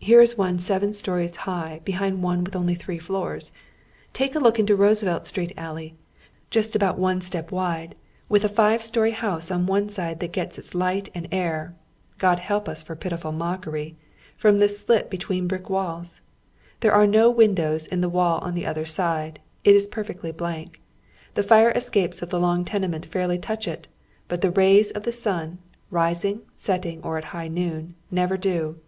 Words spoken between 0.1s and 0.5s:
is